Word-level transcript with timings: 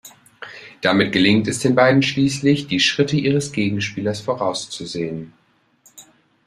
Damit 0.81 1.11
gelingt 1.11 1.47
es 1.47 1.59
den 1.59 1.75
beiden 1.75 2.01
schließlich, 2.01 2.65
die 2.65 2.79
Schritte 2.79 3.17
ihres 3.17 3.51
Gegenspielers 3.51 4.21
vorauszusehen. 4.21 5.31